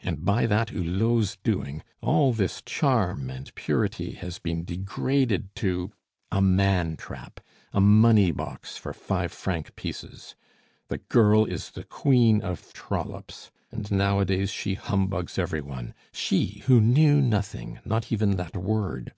And 0.00 0.22
by 0.22 0.44
that 0.44 0.68
Hulot's 0.68 1.38
doing 1.42 1.82
all 2.02 2.34
this 2.34 2.60
charm 2.60 3.30
and 3.30 3.54
purity 3.54 4.12
has 4.16 4.38
been 4.38 4.66
degraded 4.66 5.54
to 5.54 5.92
a 6.30 6.42
man 6.42 6.98
trap, 6.98 7.40
a 7.72 7.80
money 7.80 8.32
box 8.32 8.76
for 8.76 8.92
five 8.92 9.32
franc 9.32 9.74
pieces! 9.76 10.36
The 10.88 10.98
girl 10.98 11.46
is 11.46 11.70
the 11.70 11.84
Queen 11.84 12.42
of 12.42 12.70
Trollops; 12.74 13.50
and 13.72 13.90
nowadays 13.90 14.50
she 14.50 14.74
humbugs 14.74 15.38
every 15.38 15.62
one 15.62 15.94
she 16.12 16.62
who 16.66 16.78
knew 16.78 17.22
nothing, 17.22 17.78
not 17.86 18.12
even 18.12 18.36
that 18.36 18.54
word." 18.54 19.14